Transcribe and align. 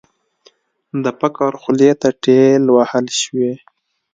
د 1.03 1.05
فقر 1.19 1.51
خولې 1.61 1.91
ته 2.01 2.09
ټېل 2.23 2.63
وهل 2.75 3.05
شوې. 3.21 3.51